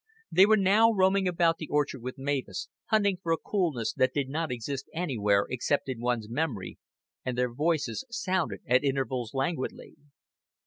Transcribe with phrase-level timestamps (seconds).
[0.31, 4.29] They were now roaming about the orchard with Mavis, hunting for a coolness that did
[4.29, 6.79] not exist anywhere except in one's memory,
[7.23, 9.97] and their voices sounded at intervals languidly.